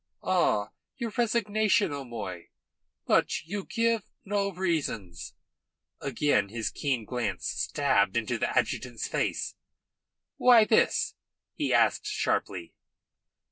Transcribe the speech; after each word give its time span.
"Ah! 0.23 0.71
Your 0.97 1.13
resignation, 1.15 1.93
O'Moy. 1.93 2.47
But 3.05 3.43
you 3.45 3.65
give 3.65 4.01
no 4.25 4.51
reasons." 4.51 5.35
Again 5.99 6.49
his 6.49 6.71
keen 6.71 7.05
glance 7.05 7.45
stabbed 7.45 8.17
into 8.17 8.39
the 8.39 8.49
adjutant's 8.57 9.07
face. 9.07 9.53
"Why 10.37 10.65
this?" 10.65 11.13
he 11.53 11.71
asked 11.71 12.07
sharply. 12.07 12.73